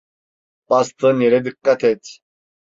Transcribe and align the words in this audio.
Bastığın 0.69 1.19
yere 1.19 1.45
dikkat 1.45 1.83
et. 1.83 2.17